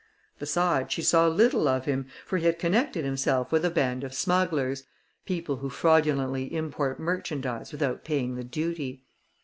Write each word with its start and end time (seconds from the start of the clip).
Besides, 0.39 0.91
she 0.91 1.03
saw 1.03 1.27
little 1.27 1.67
of 1.67 1.85
him, 1.85 2.07
for 2.25 2.39
he 2.39 2.47
had 2.47 2.57
connected 2.57 3.05
himself 3.05 3.51
with 3.51 3.63
a 3.63 3.69
band 3.69 4.03
of 4.03 4.15
smugglers 4.15 4.85
people 5.27 5.57
who 5.57 5.69
fraudulently 5.69 6.51
import 6.55 6.99
merchandise 6.99 7.71
without 7.71 8.03
paying 8.03 8.33
the 8.33 8.43
duty. 8.43 9.03